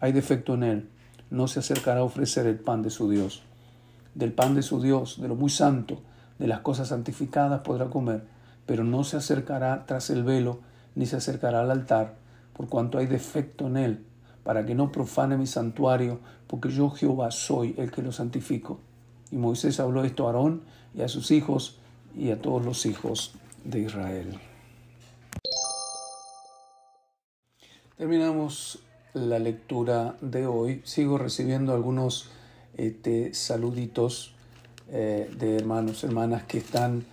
Hay 0.00 0.12
defecto 0.12 0.54
en 0.54 0.62
él, 0.62 0.88
no 1.30 1.48
se 1.48 1.60
acercará 1.60 2.00
a 2.00 2.04
ofrecer 2.04 2.46
el 2.46 2.58
pan 2.58 2.82
de 2.82 2.90
su 2.90 3.10
Dios 3.10 3.42
del 4.14 4.32
pan 4.32 4.54
de 4.54 4.62
su 4.62 4.80
Dios, 4.80 5.20
de 5.20 5.28
lo 5.28 5.34
muy 5.34 5.50
santo, 5.50 6.00
de 6.38 6.46
las 6.46 6.60
cosas 6.60 6.88
santificadas 6.88 7.60
podrá 7.60 7.86
comer, 7.86 8.24
pero 8.66 8.84
no 8.84 9.04
se 9.04 9.16
acercará 9.16 9.84
tras 9.86 10.10
el 10.10 10.22
velo, 10.22 10.60
ni 10.94 11.06
se 11.06 11.16
acercará 11.16 11.60
al 11.60 11.70
altar, 11.70 12.14
por 12.56 12.68
cuanto 12.68 12.98
hay 12.98 13.06
defecto 13.06 13.66
en 13.66 13.76
él, 13.76 14.04
para 14.42 14.64
que 14.64 14.74
no 14.74 14.92
profane 14.92 15.36
mi 15.36 15.46
santuario, 15.46 16.20
porque 16.46 16.70
yo 16.70 16.90
Jehová 16.90 17.30
soy 17.30 17.74
el 17.78 17.90
que 17.90 18.02
lo 18.02 18.12
santifico. 18.12 18.78
Y 19.30 19.36
Moisés 19.36 19.80
habló 19.80 20.04
esto 20.04 20.24
a 20.24 20.30
Aarón 20.30 20.62
y 20.94 21.02
a 21.02 21.08
sus 21.08 21.30
hijos 21.30 21.78
y 22.16 22.30
a 22.30 22.40
todos 22.40 22.64
los 22.64 22.86
hijos 22.86 23.34
de 23.64 23.80
Israel. 23.80 24.38
Terminamos 27.96 28.80
la 29.14 29.38
lectura 29.38 30.16
de 30.20 30.46
hoy. 30.46 30.82
Sigo 30.84 31.18
recibiendo 31.18 31.74
algunos 31.74 32.28
este, 32.76 33.34
saluditos 33.34 34.34
eh, 34.90 35.30
de 35.38 35.56
hermanos, 35.56 36.04
hermanas 36.04 36.42
que 36.44 36.58
están 36.58 37.04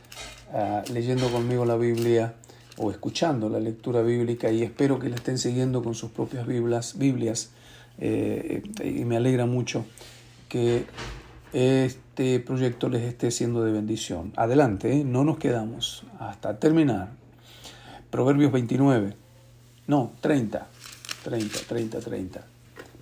ah, 0.54 0.84
leyendo 0.92 1.32
conmigo 1.32 1.66
la 1.66 1.78
Biblia 1.78 2.36
o 2.82 2.90
escuchando 2.90 3.48
la 3.48 3.60
lectura 3.60 4.02
bíblica 4.02 4.52
y 4.52 4.64
espero 4.64 4.98
que 4.98 5.10
la 5.10 5.16
estén 5.16 5.38
siguiendo 5.38 5.84
con 5.84 5.94
sus 5.94 6.12
propias 6.12 6.48
Biblias, 6.48 6.98
Biblias 6.98 7.52
eh, 8.00 8.64
y 8.84 9.06
me 9.06 9.18
alegra 9.18 9.46
mucho 9.46 9.86
que 10.50 10.86
este 11.54 12.40
proyecto 12.40 12.90
les 12.90 13.04
esté 13.04 13.30
siendo 13.30 13.64
de 13.64 13.72
bendición. 13.72 14.34
Adelante, 14.36 14.94
¿eh? 14.94 15.04
no 15.04 15.24
nos 15.24 15.38
quedamos 15.38 16.04
hasta 16.20 16.58
terminar. 16.58 17.10
Proverbios 18.10 18.52
29, 18.52 19.16
no, 19.88 20.12
30, 20.22 20.68
30, 21.24 21.60
30, 21.68 22.00
30. 22.00 22.42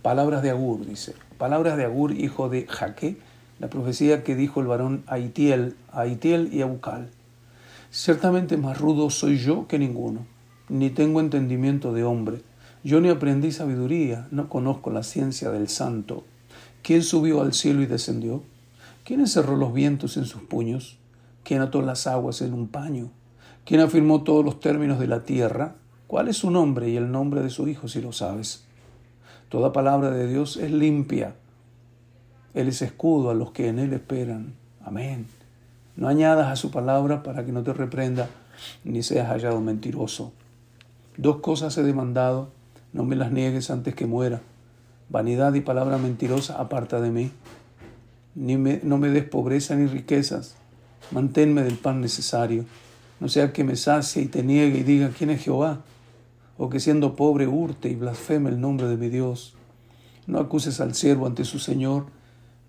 Palabras 0.01 0.43
de 0.43 0.50
Agur, 0.50 0.86
dice. 0.86 1.13
Palabras 1.38 1.77
de 1.77 1.86
Agur, 1.86 2.12
hijo 2.12 2.50
de 2.50 2.67
Jaque, 2.67 3.17
la 3.59 3.69
profecía 3.69 4.24
que 4.24 4.36
dijo 4.36 4.59
el 4.59 4.67
varón 4.67 5.03
a 5.07 5.19
Itiel, 5.19 5.75
a 5.91 6.05
Itiel 6.05 6.50
y 6.53 6.62
a 6.62 6.65
Bucal. 6.65 7.09
Ciertamente 7.91 8.55
más 8.55 8.79
rudo 8.79 9.10
soy 9.10 9.39
yo 9.39 9.67
que 9.67 9.79
ninguno, 9.79 10.27
ni 10.69 10.91
tengo 10.91 11.19
entendimiento 11.19 11.91
de 11.91 12.03
hombre. 12.03 12.43
Yo 12.84 13.01
ni 13.01 13.10
aprendí 13.10 13.51
sabiduría, 13.51 14.27
no 14.29 14.48
conozco 14.48 14.91
la 14.91 15.01
ciencia 15.01 15.50
del 15.50 15.69
santo. 15.69 16.24
¿Quién 16.84 17.01
subió 17.01 17.41
al 17.41 17.53
cielo 17.53 17.81
y 17.81 17.88
descendió? 17.88 18.43
¿Quién 19.03 19.22
encerró 19.22 19.58
los 19.58 19.74
vientos 19.74 20.17
en 20.17 20.25
sus 20.25 20.43
puños? 20.43 21.00
¿Quién 21.43 21.62
ató 21.62 21.81
las 21.81 22.05
aguas 22.05 22.41
en 22.41 22.53
un 22.53 22.67
paño? 22.67 23.10
¿Quién 23.65 23.81
afirmó 23.81 24.22
todos 24.24 24.46
los 24.46 24.60
términos 24.60 25.00
de 25.00 25.08
la 25.08 25.24
tierra? 25.24 25.75
¿Cuál 26.05 26.27
es 26.27 26.38
su 26.38 26.51
nombre 26.51 26.89
y 26.89 26.96
el 26.96 27.12
nombre 27.12 27.41
de 27.41 27.50
su 27.50 27.67
hijo 27.67 27.88
si 27.88 28.01
lo 28.01 28.12
sabes? 28.12 28.65
Toda 29.50 29.74
palabra 29.74 30.12
de 30.12 30.27
Dios 30.27 30.58
es 30.58 30.72
limpia. 30.72 31.34
Él 32.53 32.67
es 32.67 32.84
escudo 32.84 33.31
a 33.31 33.34
los 33.34 33.51
que 33.51 33.67
en 33.67 33.79
Él 33.79 33.93
esperan. 33.93 34.53
Amén. 34.86 35.38
No 35.99 36.07
añadas 36.07 36.47
a 36.47 36.55
su 36.55 36.71
palabra 36.71 37.23
para 37.23 37.43
que 37.43 37.51
no 37.51 37.61
te 37.61 37.73
reprenda 37.73 38.29
ni 38.85 39.03
seas 39.03 39.27
hallado 39.27 39.59
mentiroso. 39.59 40.31
Dos 41.17 41.41
cosas 41.41 41.77
he 41.77 41.83
demandado, 41.83 42.51
no 42.93 43.03
me 43.03 43.17
las 43.17 43.33
niegues 43.33 43.69
antes 43.69 43.95
que 43.95 44.05
muera. 44.05 44.39
Vanidad 45.09 45.53
y 45.55 45.59
palabra 45.59 45.97
mentirosa 45.97 46.57
aparta 46.57 47.01
de 47.01 47.11
mí. 47.11 47.31
Ni 48.33 48.55
me, 48.55 48.79
no 48.81 48.97
me 48.97 49.09
des 49.09 49.25
pobreza 49.25 49.75
ni 49.75 49.87
riquezas. 49.87 50.55
Manténme 51.11 51.63
del 51.63 51.75
pan 51.75 51.99
necesario. 51.99 52.63
No 53.19 53.27
sea 53.27 53.51
que 53.51 53.65
me 53.65 53.75
sacie 53.75 54.21
y 54.21 54.27
te 54.27 54.41
niegue 54.41 54.79
y 54.79 54.83
diga 54.83 55.09
quién 55.09 55.31
es 55.31 55.43
Jehová 55.43 55.81
o 56.57 56.69
que 56.69 56.79
siendo 56.79 57.17
pobre 57.17 57.45
hurte 57.45 57.89
y 57.89 57.95
blasfeme 57.95 58.49
el 58.49 58.61
nombre 58.61 58.87
de 58.87 58.95
mi 58.95 59.09
Dios. 59.09 59.53
No 60.27 60.39
acuses 60.39 60.79
al 60.79 60.95
siervo 60.95 61.27
ante 61.27 61.43
su 61.43 61.59
Señor, 61.59 62.05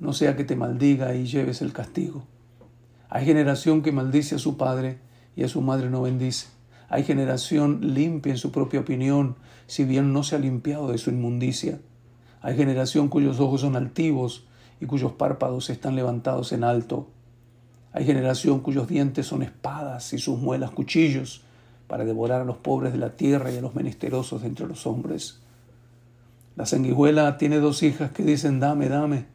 no 0.00 0.14
sea 0.14 0.34
que 0.34 0.42
te 0.42 0.56
maldiga 0.56 1.14
y 1.14 1.26
lleves 1.26 1.62
el 1.62 1.72
castigo. 1.72 2.24
Hay 3.10 3.24
generación 3.24 3.82
que 3.82 3.90
maldice 3.90 4.36
a 4.36 4.38
su 4.38 4.56
padre 4.56 4.98
y 5.34 5.42
a 5.42 5.48
su 5.48 5.60
madre 5.60 5.90
no 5.90 6.02
bendice. 6.02 6.46
Hay 6.88 7.02
generación 7.02 7.94
limpia 7.94 8.30
en 8.30 8.38
su 8.38 8.52
propia 8.52 8.80
opinión, 8.80 9.34
si 9.66 9.84
bien 9.84 10.12
no 10.12 10.22
se 10.22 10.36
ha 10.36 10.38
limpiado 10.38 10.90
de 10.90 10.98
su 10.98 11.10
inmundicia. 11.10 11.80
Hay 12.40 12.56
generación 12.56 13.08
cuyos 13.08 13.40
ojos 13.40 13.62
son 13.62 13.74
altivos 13.74 14.46
y 14.80 14.86
cuyos 14.86 15.12
párpados 15.12 15.70
están 15.70 15.96
levantados 15.96 16.52
en 16.52 16.62
alto. 16.62 17.08
Hay 17.92 18.04
generación 18.04 18.60
cuyos 18.60 18.86
dientes 18.86 19.26
son 19.26 19.42
espadas 19.42 20.12
y 20.12 20.18
sus 20.18 20.38
muelas 20.38 20.70
cuchillos 20.70 21.42
para 21.88 22.04
devorar 22.04 22.40
a 22.40 22.44
los 22.44 22.58
pobres 22.58 22.92
de 22.92 22.98
la 22.98 23.16
tierra 23.16 23.50
y 23.50 23.56
a 23.56 23.60
los 23.60 23.74
menesterosos 23.74 24.42
de 24.42 24.46
entre 24.46 24.68
los 24.68 24.86
hombres. 24.86 25.40
La 26.54 26.64
sanguijuela 26.64 27.36
tiene 27.38 27.58
dos 27.58 27.82
hijas 27.82 28.12
que 28.12 28.22
dicen 28.22 28.60
dame, 28.60 28.88
dame. 28.88 29.26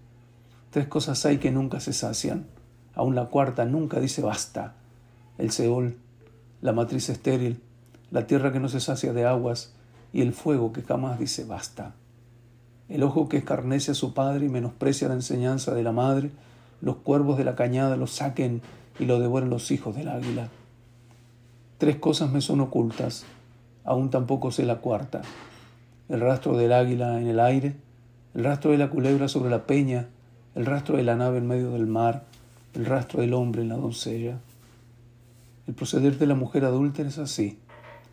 Tres 0.70 0.88
cosas 0.88 1.26
hay 1.26 1.40
que 1.40 1.52
nunca 1.52 1.82
se 1.82 1.92
sacian. 1.92 2.55
Aún 2.96 3.14
la 3.14 3.26
cuarta 3.26 3.66
nunca 3.66 4.00
dice 4.00 4.22
basta. 4.22 4.74
El 5.38 5.52
Seol, 5.52 5.98
la 6.62 6.72
matriz 6.72 7.10
estéril, 7.10 7.62
la 8.12 8.26
tierra 8.26 8.52
que 8.52 8.60
no 8.60 8.70
se 8.70 8.80
sacia 8.80 9.14
de 9.14 9.26
aguas 9.26 9.74
y 10.14 10.22
el 10.22 10.34
fuego 10.34 10.72
que 10.72 10.82
jamás 10.82 11.20
dice 11.20 11.44
basta. 11.44 11.94
El 12.88 13.04
ojo 13.04 13.28
que 13.28 13.38
escarnece 13.38 13.92
a 13.92 13.96
su 13.96 14.14
padre 14.14 14.46
y 14.46 14.50
menosprecia 14.50 15.08
la 15.08 15.16
enseñanza 15.16 15.74
de 15.74 15.84
la 15.84 15.92
madre, 15.92 16.32
los 16.82 16.98
cuervos 16.98 17.38
de 17.38 17.44
la 17.44 17.56
cañada 17.56 17.98
lo 17.98 18.08
saquen 18.08 18.62
y 19.00 19.06
lo 19.06 19.20
devoren 19.20 19.50
los 19.50 19.72
hijos 19.72 19.96
del 19.96 20.08
águila. 20.08 20.50
Tres 21.78 21.98
cosas 21.98 22.32
me 22.32 22.42
son 22.42 22.62
ocultas, 22.62 23.26
aún 23.84 24.10
tampoco 24.10 24.52
sé 24.52 24.66
la 24.66 24.78
cuarta. 24.78 25.22
El 26.08 26.22
rastro 26.22 26.56
del 26.56 26.72
águila 26.72 27.20
en 27.20 27.28
el 27.28 27.40
aire, 27.40 27.76
el 28.36 28.44
rastro 28.44 28.72
de 28.72 28.78
la 28.78 28.90
culebra 28.90 29.28
sobre 29.28 29.50
la 29.50 29.66
peña, 29.66 30.08
el 30.54 30.66
rastro 30.66 30.96
de 30.96 31.04
la 31.04 31.16
nave 31.16 31.40
en 31.40 31.48
medio 31.48 31.72
del 31.72 31.88
mar, 31.88 32.24
el 32.76 32.86
rastro 32.86 33.22
del 33.22 33.34
hombre 33.34 33.62
en 33.62 33.70
la 33.70 33.78
doncella. 33.78 34.40
El 35.68 35.74
proceder 35.74 36.18
de 36.18 36.28
la 36.28 36.36
mujer 36.36 36.66
adúltera 36.66 37.10
es 37.10 37.18
así. 37.18 37.58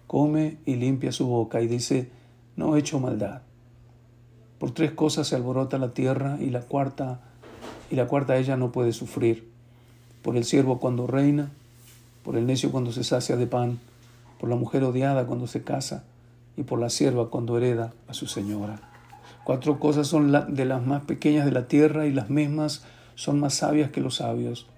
Come 0.07 0.59
y 0.67 0.77
limpia 0.77 1.13
su 1.13 1.27
boca 1.27 1.61
y 1.61 1.67
dice, 1.67 2.11
no 2.57 2.77
he 2.77 2.81
hecho 2.81 3.01
maldad. 3.01 3.43
Por 4.59 4.71
tres 4.71 4.93
cosas 4.93 5.27
se 5.27 5.37
alborota 5.37 5.79
la 5.79 5.93
tierra 5.93 6.39
y 6.41 6.51
la 6.51 6.61
cuarta, 6.61 7.21
y 7.91 7.97
la 7.97 8.07
cuarta 8.07 8.37
ella 8.37 8.57
no 8.57 8.73
puede 8.73 8.93
sufrir. 8.93 9.51
Por 10.23 10.37
el 10.37 10.45
siervo 10.45 10.79
cuando 10.79 11.07
reina, 11.07 11.51
por 12.23 12.37
el 12.37 12.47
necio 12.47 12.71
cuando 12.71 12.93
se 12.93 13.05
sacia 13.05 13.37
de 13.37 13.47
pan, 13.47 13.81
por 14.39 14.49
la 14.49 14.57
mujer 14.57 14.85
odiada 14.85 15.27
cuando 15.27 15.47
se 15.47 15.63
casa, 15.63 16.05
y 16.57 16.63
por 16.63 16.79
la 16.79 16.91
sierva 16.91 17.31
cuando 17.31 17.57
hereda 17.57 17.93
a 18.07 18.15
su 18.15 18.27
señora. 18.27 18.81
Cuatro 19.45 19.81
cosas 19.81 20.07
son 20.07 20.31
de 20.55 20.65
las 20.65 20.87
más 20.87 21.03
pequeñas 21.03 21.45
de 21.45 21.53
la 21.53 21.67
tierra 21.67 22.07
y 22.07 22.13
las 22.13 22.31
mismas 22.31 22.85
son 23.15 23.41
más 23.41 23.55
sabias 23.55 23.91
que 23.91 24.01
los 24.01 24.17
sabios. 24.17 24.69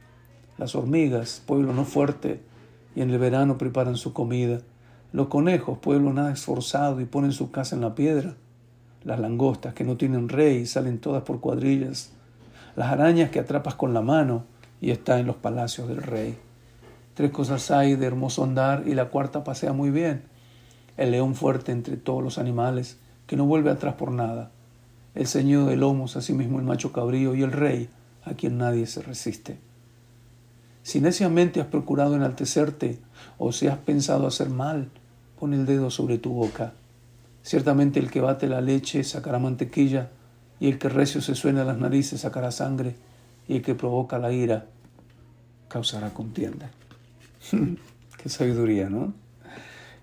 Las 0.58 0.74
hormigas, 0.74 1.42
pueblo 1.46 1.72
no 1.72 1.84
fuerte, 1.84 2.42
y 2.94 3.00
en 3.00 3.10
el 3.10 3.18
verano 3.18 3.58
preparan 3.58 3.96
su 3.96 4.12
comida. 4.12 4.60
Los 5.12 5.28
conejos, 5.28 5.78
pueblo 5.78 6.12
nada 6.12 6.32
esforzado, 6.32 7.00
y 7.00 7.04
ponen 7.04 7.32
su 7.32 7.50
casa 7.50 7.74
en 7.76 7.82
la 7.82 7.94
piedra. 7.94 8.34
Las 9.02 9.20
langostas, 9.20 9.74
que 9.74 9.84
no 9.84 9.96
tienen 9.96 10.28
rey, 10.28 10.58
y 10.58 10.66
salen 10.66 10.98
todas 10.98 11.22
por 11.22 11.40
cuadrillas. 11.40 12.12
Las 12.76 12.92
arañas 12.92 13.30
que 13.30 13.40
atrapas 13.40 13.74
con 13.74 13.94
la 13.94 14.02
mano, 14.02 14.44
y 14.80 14.90
está 14.90 15.18
en 15.18 15.26
los 15.26 15.36
palacios 15.36 15.88
del 15.88 16.02
rey. 16.02 16.36
Tres 17.14 17.30
cosas 17.30 17.70
hay 17.70 17.94
de 17.94 18.06
hermoso 18.06 18.42
andar 18.42 18.82
y 18.86 18.94
la 18.94 19.08
cuarta 19.08 19.44
pasea 19.44 19.72
muy 19.72 19.90
bien. 19.90 20.24
El 20.96 21.12
león 21.12 21.36
fuerte 21.36 21.70
entre 21.70 21.96
todos 21.96 22.22
los 22.22 22.38
animales, 22.38 22.98
que 23.26 23.36
no 23.36 23.46
vuelve 23.46 23.70
atrás 23.70 23.94
por 23.94 24.10
nada. 24.10 24.50
El 25.14 25.28
señor 25.28 25.68
de 25.68 25.76
lomos, 25.76 26.16
asimismo 26.16 26.58
el 26.58 26.64
macho 26.64 26.92
cabrío 26.92 27.36
y 27.36 27.42
el 27.42 27.52
rey, 27.52 27.88
a 28.24 28.34
quien 28.34 28.58
nadie 28.58 28.86
se 28.86 29.02
resiste. 29.02 29.58
Si 30.82 31.00
neciamente 31.00 31.60
has 31.60 31.66
procurado 31.66 32.14
enaltecerte 32.14 32.98
o 33.38 33.52
si 33.52 33.68
has 33.68 33.78
pensado 33.78 34.26
hacer 34.26 34.50
mal, 34.50 34.90
pon 35.38 35.54
el 35.54 35.66
dedo 35.66 35.90
sobre 35.90 36.18
tu 36.18 36.32
boca. 36.32 36.74
Ciertamente 37.42 38.00
el 38.00 38.10
que 38.10 38.20
bate 38.20 38.48
la 38.48 38.60
leche 38.60 39.02
sacará 39.04 39.38
mantequilla, 39.38 40.10
y 40.60 40.68
el 40.68 40.78
que 40.78 40.88
recio 40.88 41.20
se 41.20 41.34
suena 41.34 41.64
las 41.64 41.78
narices 41.78 42.20
sacará 42.20 42.50
sangre, 42.50 42.96
y 43.48 43.56
el 43.56 43.62
que 43.62 43.74
provoca 43.74 44.18
la 44.18 44.32
ira 44.32 44.66
causará 45.68 46.10
contienda. 46.10 46.70
Qué 48.22 48.28
sabiduría, 48.28 48.88
¿no? 48.88 49.12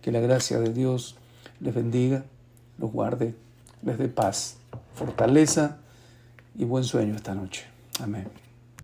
Que 0.02 0.12
la 0.12 0.20
gracia 0.20 0.60
de 0.60 0.74
Dios 0.74 1.16
les 1.60 1.74
bendiga, 1.74 2.24
los 2.78 2.92
guarde, 2.92 3.36
les 3.84 3.98
dé 3.98 4.08
paz, 4.08 4.58
fortaleza 4.94 5.78
y 6.58 6.66
buen 6.66 6.84
sueño 6.84 7.16
esta 7.16 7.34
noche. 7.34 7.71
Amén. 8.00 8.51